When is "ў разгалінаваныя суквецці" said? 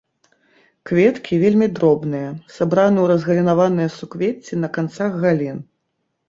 3.03-4.59